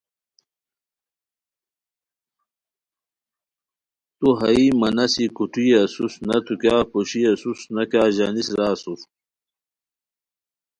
[4.17, 8.67] تو ہائیی مہ نسی کوٹوئی اسوس، نہ تو کیاغ پوشی اسوس نہ کیاغ ژانیس را
[8.73, 8.99] اسور